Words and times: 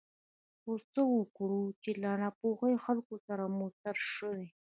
خو 0.59 0.71
څه 0.91 1.01
وکړو 1.15 1.63
چې 1.81 1.91
له 2.01 2.11
ناپوهه 2.21 2.71
خلکو 2.85 3.15
سره 3.27 3.43
مو 3.55 3.65
سر 3.79 3.97
شوی. 4.13 4.45